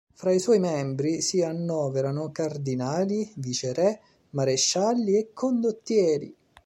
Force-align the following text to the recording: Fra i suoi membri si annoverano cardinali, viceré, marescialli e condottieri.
Fra 0.15 0.31
i 0.31 0.39
suoi 0.39 0.57
membri 0.57 1.21
si 1.21 1.43
annoverano 1.43 2.31
cardinali, 2.31 3.31
viceré, 3.35 3.99
marescialli 4.31 5.15
e 5.15 5.29
condottieri. 5.31 6.35